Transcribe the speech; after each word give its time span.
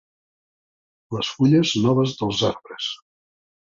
Les 1.17 1.31
fulles 1.35 1.77
noves 1.87 2.19
dels 2.25 2.45
arbres. 2.53 2.93